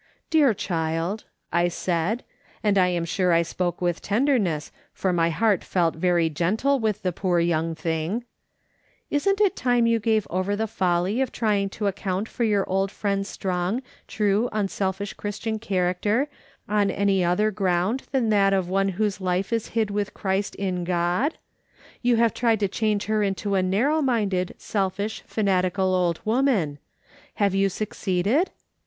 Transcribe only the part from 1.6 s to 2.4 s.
said,